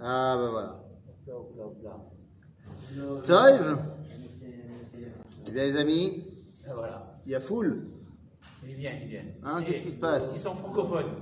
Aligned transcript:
Ah 0.00 0.36
ben 0.38 0.50
voilà. 0.50 0.78
Toiv 3.22 3.78
Eh 5.46 5.50
bien 5.50 5.64
les 5.64 5.76
amis, 5.76 6.24
voilà. 6.66 7.20
il 7.24 7.32
y 7.32 7.34
a 7.34 7.40
foule. 7.40 7.86
Ils 8.66 8.74
viennent, 8.74 8.98
ils 9.02 9.08
viennent. 9.08 9.34
Hein, 9.44 9.62
qu'est-ce 9.62 9.82
qui 9.82 9.90
se 9.90 9.98
passe 9.98 10.30
Ils 10.34 10.40
sont 10.40 10.54
francophones. 10.54 11.12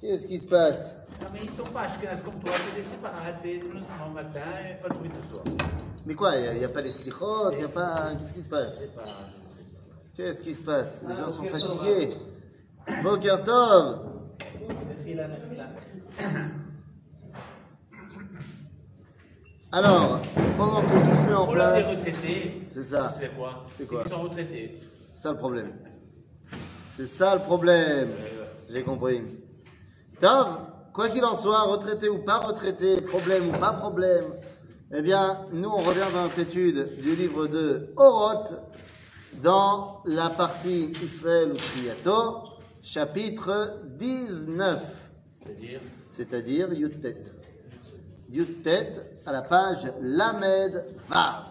Qu'est-ce 0.00 0.26
qui 0.26 0.38
se 0.38 0.46
passe 0.46 0.94
Non, 1.22 1.28
mais 1.32 1.40
ils 1.42 1.50
sont 1.50 1.64
pas 1.64 1.82
ashkenaz 1.82 2.22
comme 2.22 2.38
toi, 2.40 2.52
c'est 2.56 2.76
des 2.76 2.82
séparats, 2.82 3.34
c'est 3.34 3.58
nous 3.58 3.72
le 3.74 4.14
matin 4.14 4.40
et 4.70 4.80
pas 4.80 4.88
le 4.88 4.94
bruit 4.94 5.08
de 5.10 5.28
soir. 5.28 5.42
Mais 6.06 6.14
quoi, 6.14 6.36
il 6.36 6.58
n'y 6.58 6.64
a, 6.64 6.68
pas 6.68 6.82
les 6.82 6.90
slichot, 6.92 7.50
il 7.52 7.58
n'y 7.58 7.64
a 7.64 7.68
pas... 7.68 8.10
Qu'est-ce 8.18 8.32
qui 8.34 8.42
se 8.42 8.48
passe 8.48 8.78
pas. 8.94 9.02
Qu'est-ce 10.14 10.42
qui 10.42 10.54
se 10.54 10.62
passe 10.62 11.02
Les 11.06 11.14
Ah, 11.14 11.20
gens 11.20 11.28
sont 11.30 11.44
fatigués. 11.44 12.14
Boker 13.02 13.42
Tov. 13.42 14.08
Alors, 19.72 20.20
pendant 20.56 20.80
que 20.82 20.88
tout 20.88 20.94
se 20.94 21.28
met 21.28 21.34
en 21.34 21.44
Pour 21.44 21.54
l'heure 21.54 21.74
des 21.74 21.82
place, 21.82 21.96
retraités, 21.96 22.62
C'est 22.74 22.84
ça. 22.84 23.14
C'est 23.18 23.36
quoi? 23.36 23.66
C'est 23.76 23.84
C'est 23.84 23.88
quoi? 23.90 24.02
qu'ils 24.02 24.12
sont 24.12 24.22
retraités. 24.22 24.80
c'est 25.14 25.22
ça 25.22 25.32
le 25.32 25.38
problème. 25.38 25.72
C'est 26.96 27.06
ça 27.06 27.34
le 27.34 27.42
problème. 27.42 28.08
J'ai 28.70 28.82
compris. 28.82 29.22
Tov, 30.20 30.60
quoi 30.92 31.08
qu'il 31.10 31.24
en 31.24 31.36
soit, 31.36 31.60
retraité 31.62 32.08
ou 32.08 32.18
pas 32.24 32.38
retraité, 32.38 33.00
problème 33.02 33.48
ou 33.50 33.52
pas 33.58 33.72
problème, 33.72 34.24
eh 34.92 35.02
bien, 35.02 35.40
nous, 35.52 35.68
on 35.68 35.82
revient 35.82 36.06
dans 36.12 36.22
notre 36.22 36.38
étude 36.38 36.98
du 37.00 37.14
livre 37.14 37.46
de 37.46 37.92
Oroth, 37.96 38.54
dans 39.42 40.00
la 40.06 40.30
partie 40.30 40.86
Israël 41.02 41.52
ou 41.52 41.56
Triato, 41.56 42.38
chapitre 42.82 43.74
19, 43.98 44.82
C'est-à-dire, 45.44 45.80
c'est-à-dire 46.18 46.72
Yuttet. 46.72 47.22
Yuttet 48.28 48.90
à 49.24 49.30
la 49.30 49.42
page 49.42 49.86
Lamed 50.00 50.84
Vav. 51.08 51.44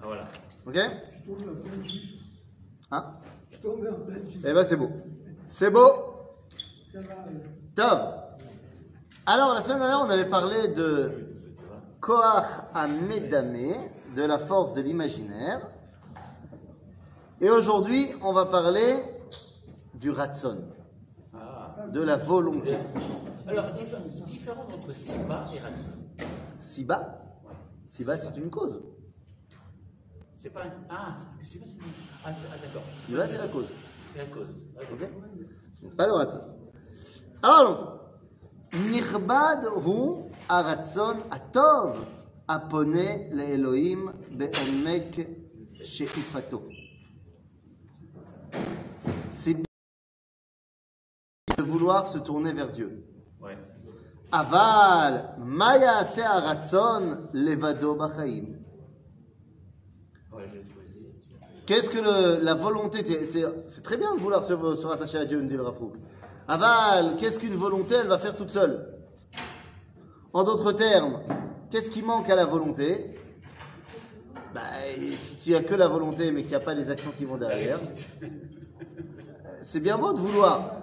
ah, 0.00 0.02
voilà. 0.02 0.28
Ok 0.66 0.78
Hein 2.90 3.14
Eh 4.44 4.52
ben 4.54 4.64
c'est 4.64 4.76
beau. 4.76 4.90
C'est 5.46 5.70
beau. 5.70 5.90
Top. 7.74 8.38
Alors 9.26 9.52
la 9.52 9.60
semaine 9.60 9.78
dernière 9.78 10.00
on 10.00 10.08
avait 10.08 10.28
parlé 10.28 10.68
de 10.68 11.12
Koach 12.00 12.46
Amedame, 12.72 13.90
de 14.16 14.22
la 14.22 14.38
force 14.38 14.72
de 14.72 14.80
l'imaginaire. 14.80 15.70
Et 17.42 17.50
aujourd'hui 17.50 18.08
on 18.22 18.32
va 18.32 18.46
parler 18.46 19.02
du 20.02 20.10
Ratson, 20.10 20.58
Ah. 21.32 21.86
de 21.92 22.00
la 22.02 22.16
volonté. 22.16 22.74
Alors, 23.46 23.72
diffé- 23.72 23.96
différence 24.26 24.66
entre 24.74 24.92
Simba 24.92 25.44
et 25.54 25.60
Ratson. 25.60 25.92
Siba, 26.58 26.98
Siba 27.86 28.18
c'est 28.18 28.36
une 28.36 28.50
cause. 28.50 28.82
C'est 30.34 30.50
pas 30.50 30.64
un. 30.64 30.72
Ah, 30.90 31.14
Simba, 31.42 31.64
c'est 31.66 31.76
une. 31.76 31.84
Ah, 32.24 32.30
ah, 32.30 32.56
d'accord. 32.62 32.82
Siba 33.06 33.28
c'est 33.28 33.38
la 33.38 33.46
cause. 33.48 33.68
C'est 34.12 34.18
la 34.18 34.24
cause. 34.26 34.48
Ok. 34.92 35.08
C'est 35.88 35.96
pas 35.96 36.06
le 36.06 36.12
Ratson. 36.14 36.40
Alors 37.42 37.58
allons-y. 37.60 38.90
Nirbad 38.90 39.64
hu 39.86 40.24
aratzon 40.48 41.16
atov 41.30 41.96
apone 42.48 43.28
le'elohim 43.30 44.10
be'omek 44.32 45.28
she'ifato. 45.80 46.62
Vouloir 51.72 52.06
se 52.06 52.18
tourner 52.18 52.52
vers 52.52 52.68
Dieu. 52.68 53.02
Ouais. 53.40 53.56
Aval 54.30 55.34
maya 55.38 56.04
se 56.04 56.20
aratzon 56.20 57.28
levado 57.32 57.94
trouvé. 57.96 58.58
Qu'est-ce 61.64 61.88
que 61.88 61.98
le- 61.98 62.44
la 62.44 62.54
volonté 62.54 62.98
c'est- 63.30 63.80
très 63.82 63.96
bien 63.96 64.14
de 64.14 64.20
vouloir 64.20 64.42
se, 64.44 64.54
se 64.82 64.86
rattacher 64.86 65.16
à 65.18 65.24
Dieu, 65.24 65.40
me 65.40 65.48
dit 65.48 65.56
le 65.56 65.62
Rafouk. 65.62 65.94
Aval, 66.46 67.16
qu'est-ce 67.16 67.38
qu'une 67.38 67.54
volonté, 67.54 67.94
elle 67.94 68.08
va 68.08 68.18
faire 68.18 68.36
toute 68.36 68.50
seule? 68.50 68.74
En 70.34 70.42
d'autres 70.44 70.72
termes, 70.72 71.20
qu'est-ce 71.70 71.88
qui 71.88 72.02
manque 72.02 72.28
à 72.28 72.36
la 72.36 72.44
volonté? 72.44 73.14
Bah, 74.54 74.60
Si 75.24 75.36
tu 75.36 75.54
as 75.54 75.62
que 75.62 75.74
la 75.74 75.88
volonté, 75.88 76.32
mais 76.32 76.42
qu'il 76.42 76.50
n'y 76.50 76.56
a 76.56 76.60
pas 76.60 76.74
les 76.74 76.90
actions 76.90 77.12
qui 77.16 77.24
vont 77.24 77.38
derrière, 77.38 77.78
c'est 79.62 79.80
bien 79.80 79.96
beau 79.96 80.12
de 80.12 80.18
vouloir. 80.18 80.82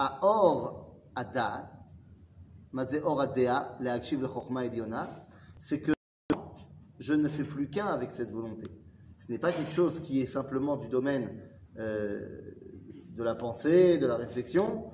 Aor 0.00 0.96
Adat, 1.14 1.70
c'est 5.58 5.80
que 5.80 5.92
je 6.98 7.12
ne 7.12 7.28
fais 7.28 7.44
plus 7.44 7.68
qu'un 7.68 7.86
avec 7.86 8.10
cette 8.10 8.30
volonté. 8.30 8.66
Ce 9.18 9.30
n'est 9.30 9.38
pas 9.38 9.52
quelque 9.52 9.72
chose 9.72 10.00
qui 10.00 10.22
est 10.22 10.26
simplement 10.26 10.78
du 10.78 10.88
domaine 10.88 11.38
euh, 11.78 12.40
de 13.10 13.22
la 13.22 13.34
pensée, 13.34 13.98
de 13.98 14.06
la 14.06 14.16
réflexion, 14.16 14.90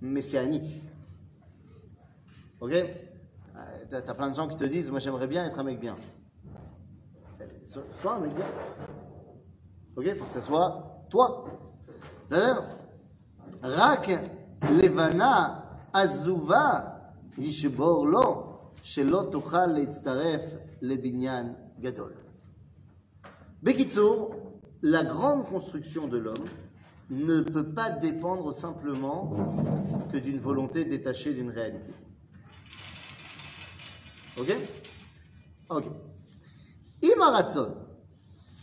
mais 0.00 0.22
c'est 0.22 0.38
Annie. 0.38 0.82
Ok? 2.60 2.72
T'as 3.90 4.14
plein 4.14 4.30
de 4.30 4.36
gens 4.36 4.46
qui 4.46 4.56
te 4.56 4.64
disent 4.64 4.90
Moi 4.90 5.00
j'aimerais 5.00 5.26
bien 5.26 5.44
être 5.46 5.58
un 5.58 5.64
mec 5.64 5.80
bien. 5.80 5.96
Sois 7.64 8.14
un 8.14 8.20
mec 8.20 8.34
bien. 8.34 8.46
Ok? 9.96 10.14
Faut 10.14 10.24
que 10.26 10.32
ce 10.32 10.40
soit 10.40 11.04
toi. 11.10 11.44
C'est-à-dire, 12.26 12.64
לבנה 14.71 15.59
עזובה 15.93 16.79
ישבור 17.37 18.07
לו 18.07 18.57
שלא 18.83 19.27
תוכל 19.31 19.65
להצטרף 19.65 20.41
לבניין 20.81 21.53
גדול. 21.79 22.11
Bekitsour, 23.63 24.35
la 24.81 25.03
grande 25.03 25.45
construction 25.45 26.07
de 26.07 26.17
l'homme 26.17 26.45
ne 27.09 27.41
peut 27.41 27.73
pas 27.73 27.89
dépendre 27.89 28.53
simplement 28.53 29.35
que 30.11 30.17
d'une 30.17 30.39
volonté 30.39 30.85
détachée 30.85 31.33
d'une 31.33 31.49
réalité. 31.49 31.91
Ok 34.37 34.51
Ok. 35.69 35.85
אם 37.03 37.17
הרצון 37.21 37.69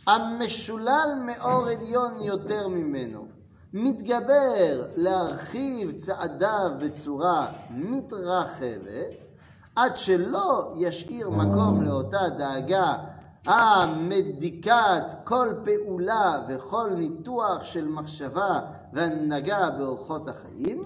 המשולל 0.07 1.09
מאור 1.27 1.67
עליון 1.69 2.23
יותר 2.23 2.69
ממנו 2.69 3.29
מתגבר 3.74 4.86
להרחיב 4.96 5.92
צעדיו 5.92 6.72
בצורה 6.80 7.54
מתרחבת 7.70 9.28
עד 9.76 9.98
שלא 9.98 10.74
ישאיר 10.76 11.30
מקום 11.30 11.84
לאותה 11.84 12.30
דאגה 12.38 12.98
המדיקת 13.46 15.14
כל 15.24 15.54
פעולה 15.64 16.46
וכל 16.50 16.90
ניתוח 16.98 17.64
של 17.64 17.88
מחשבה 17.88 18.60
והנהגה 18.94 19.70
באורחות 19.70 20.30
החיים, 20.30 20.84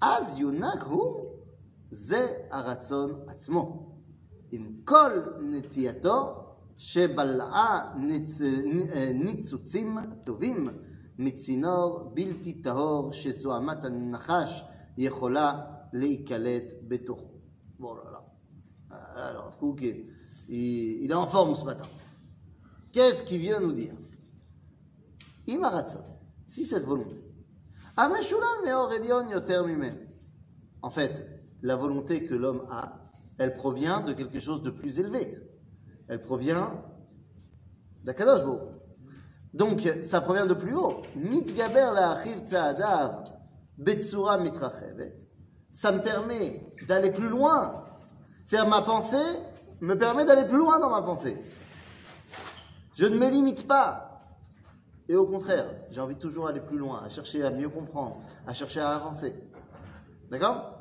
אז 0.00 0.38
יונק 0.38 0.82
הוא 0.82 1.24
זה 1.90 2.26
הרצון 2.50 3.12
עצמו. 3.26 3.86
עם 4.50 4.72
כל 4.84 5.10
נטייתו 5.40 6.44
שבלעה 6.76 7.92
ניצ... 7.96 8.40
ניצוצים 9.14 9.98
טובים 10.24 10.68
מצינור 11.19 12.11
בלתי 12.13 12.53
טהור 12.53 13.13
שזוהמת 13.13 13.85
הנחש 13.85 14.63
יכולה 14.97 15.61
להיקלט 15.93 16.73
בתוכו. 16.87 17.35
Bon, 17.79 17.93
là, 17.93 18.03
là. 18.09 18.21
Alors, 19.15 19.53
Fouque, 19.59 19.81
il, 19.81 21.03
il 21.03 21.11
est 21.11 21.13
en 21.13 21.27
forme 21.27 21.55
ce 21.55 21.65
matin. 21.65 21.85
Qu'est-ce 22.93 23.23
qu'il 23.23 23.39
vient 23.39 23.59
nous 23.59 23.73
dire 23.73 23.93
Imaratson, 25.47 26.03
si 26.47 26.65
cette 26.65 26.85
volonté. 26.85 27.21
Ameshulan 27.97 28.63
meor 28.65 28.93
elion 28.93 29.27
yoter 29.27 29.61
mimen. 29.65 29.97
En 30.81 30.89
fait, 30.89 31.27
la 31.61 31.75
volonté 31.75 32.23
que 32.23 32.33
l'homme 32.33 32.65
a, 32.69 33.05
elle 33.37 33.55
provient 33.55 34.01
de 34.01 34.13
quelque 34.13 34.39
chose 34.39 34.63
de 34.63 34.69
plus 34.69 34.99
élevé. 34.99 35.37
Elle 36.07 36.21
provient 36.21 36.83
d'Akadosh 38.03 38.43
Baruch. 38.45 38.75
Donc, 39.53 39.89
ça 40.03 40.21
provient 40.21 40.45
de 40.45 40.53
plus 40.53 40.75
haut. 40.75 41.01
Mitgaber 41.15 41.91
la 41.93 42.11
achiv 42.11 42.39
tza'adav 42.39 43.23
betsura 43.77 44.37
mitrachevet. 44.37 45.15
Ça 45.71 45.91
me 45.91 45.99
permet 45.99 46.65
d'aller 46.87 47.11
plus 47.11 47.29
loin. 47.29 47.83
C'est-à-dire, 48.45 48.69
ma 48.69 48.81
pensée 48.81 49.39
me 49.81 49.97
permet 49.97 50.25
d'aller 50.25 50.45
plus 50.45 50.57
loin 50.57 50.79
dans 50.79 50.89
ma 50.89 51.01
pensée. 51.01 51.37
Je 52.95 53.05
ne 53.05 53.17
me 53.17 53.29
limite 53.29 53.67
pas. 53.67 54.19
Et 55.07 55.15
au 55.15 55.25
contraire, 55.25 55.67
j'ai 55.91 56.01
envie 56.01 56.15
de 56.15 56.19
toujours 56.19 56.47
aller 56.47 56.61
plus 56.61 56.77
loin, 56.77 57.03
à 57.05 57.09
chercher 57.09 57.43
à 57.43 57.51
mieux 57.51 57.69
comprendre, 57.69 58.21
à 58.47 58.53
chercher 58.53 58.81
à 58.81 58.89
avancer. 58.89 59.35
D'accord 60.31 60.75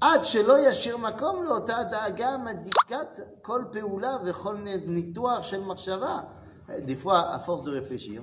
עד 0.00 0.24
שלא 0.24 0.68
ישאיר 0.68 0.96
מקום 0.96 1.44
לאותה 1.44 1.82
דאגה 1.90 2.36
מדיקת 2.36 3.20
כל 3.42 3.64
פעולה 3.72 4.16
וכל 4.24 4.56
ניתוח 4.86 5.42
של 5.42 5.60
מחשבה. 5.60 6.20
Des 6.82 6.96
fois, 6.96 7.32
à 7.32 7.38
force 7.38 7.64
de 7.64 7.70
réfléchir, 7.70 8.22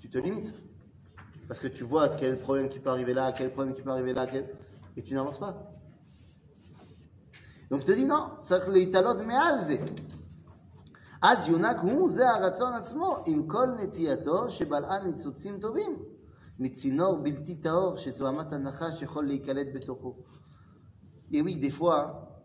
tu 0.00 0.08
te 0.08 0.18
limites. 0.18 0.52
Parce 1.46 1.60
que 1.60 1.68
tu 1.68 1.84
vois 1.84 2.08
quel 2.10 2.38
problème 2.38 2.68
qui 2.68 2.78
peut 2.78 2.90
arriver 2.90 3.12
là, 3.12 3.32
quel 3.32 3.52
problème 3.52 3.74
qui 3.74 3.82
peut 3.82 3.90
arriver 3.90 4.12
là, 4.12 4.26
quel... 4.26 4.48
et 4.96 5.02
tu 5.02 5.14
n'avances 5.14 5.38
pas. 5.38 5.72
Donc 7.70 7.80
je 7.82 7.86
te 7.86 7.92
dis 7.92 8.06
non, 8.06 8.40
צריך 8.42 8.68
להתעלות 8.68 9.20
מעל 9.20 9.60
זה. 9.60 9.76
אז 11.22 11.48
יונק 11.48 11.76
הוא 11.82 12.10
זה 12.10 12.30
הרצון 12.30 12.72
עצמו 12.72 13.16
עם 13.26 13.46
כל 13.46 13.66
נטייתו 13.66 14.48
שבלעה 14.48 14.98
ניצוצים 15.04 15.60
טובים 15.60 15.98
מצינור 16.58 17.16
בלתי 17.16 17.54
טהור 17.54 17.96
שזו 17.96 18.28
אמת 18.28 18.52
הנחש 18.52 19.02
יכול 19.02 19.26
להיקלט 19.26 19.66
בתוכו. 19.74 20.16
Et 21.32 21.42
oui, 21.42 21.56
des 21.56 21.70
fois, 21.70 22.42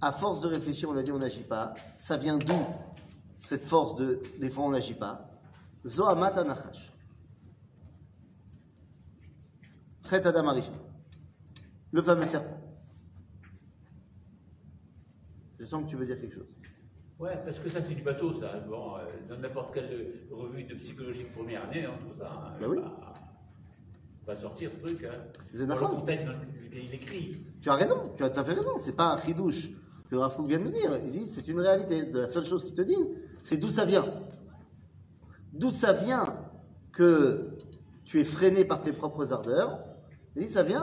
à 0.00 0.12
force 0.12 0.40
de 0.40 0.48
réfléchir, 0.48 0.88
on 0.88 0.96
a 0.96 1.02
dit 1.02 1.10
on 1.10 1.18
n'agit 1.18 1.42
pas. 1.42 1.74
Ça 1.96 2.16
vient 2.16 2.38
d'où 2.38 2.64
Cette 3.37 3.63
force 3.63 3.95
de 3.95 4.19
des 4.39 4.49
fois 4.49 4.65
on 4.65 4.71
n'agit 4.71 4.93
pas 4.95 5.29
Zohamat 5.85 6.37
anachash. 6.39 6.91
Tret 10.03 10.25
Adam 10.25 10.47
Arishon. 10.47 10.73
Le 11.91 12.01
fameux 12.01 12.25
serpent. 12.25 12.59
Je 15.59 15.65
sens 15.65 15.83
que 15.83 15.89
tu 15.89 15.95
veux 15.95 16.05
dire 16.05 16.19
quelque 16.19 16.35
chose. 16.35 16.47
Ouais, 17.19 17.35
parce 17.43 17.57
que 17.57 17.67
ça, 17.69 17.81
c'est 17.81 17.95
du 17.95 18.03
bateau, 18.03 18.33
ça. 18.39 18.59
Bon, 18.59 18.95
euh, 18.97 18.99
dans 19.27 19.37
n'importe 19.37 19.73
quelle 19.73 20.13
revue 20.31 20.63
de 20.65 20.75
psychologie 20.75 21.23
de 21.23 21.29
première 21.29 21.63
année, 21.63 21.83
hein, 21.85 21.95
tout 22.07 22.13
ça. 22.15 22.31
hein, 22.31 22.53
Bah 22.61 22.67
oui. 22.69 22.77
va, 22.77 23.13
va 24.27 24.35
sortir 24.35 24.69
le 24.75 24.81
truc. 24.81 25.03
Hein. 25.03 25.23
C'est 25.51 25.65
Dans 25.65 25.75
le 25.75 25.81
contexte 25.81 26.27
il 26.71 26.93
écrit. 26.93 27.43
Tu 27.59 27.69
as 27.69 27.75
raison, 27.75 28.03
tu 28.15 28.23
as 28.23 28.29
tout 28.29 28.39
à 28.39 28.43
fait 28.43 28.53
raison. 28.53 28.77
C'est 28.77 28.95
pas 28.95 29.13
un 29.13 29.17
chidouche 29.17 29.69
que 30.09 30.15
Rav 30.15 30.35
Kook 30.35 30.47
vient 30.47 30.59
de 30.59 30.65
nous 30.65 30.71
dire. 30.71 30.91
Il 31.05 31.11
dit 31.11 31.27
c'est 31.27 31.47
une 31.47 31.59
réalité. 31.59 32.05
La 32.11 32.27
seule 32.27 32.45
chose 32.45 32.63
qu'il 32.63 32.73
te 32.73 32.81
dit, 32.81 32.97
c'est 33.43 33.57
d'où 33.57 33.69
ça 33.69 33.85
vient. 33.85 34.05
D'où 35.53 35.71
ça 35.71 35.93
vient 35.93 36.35
que 36.91 37.49
tu 38.05 38.19
es 38.19 38.25
freiné 38.25 38.65
par 38.65 38.81
tes 38.81 38.91
propres 38.91 39.33
ardeurs. 39.33 39.79
Il 40.35 40.43
dit 40.43 40.49
ça 40.49 40.63
vient 40.63 40.75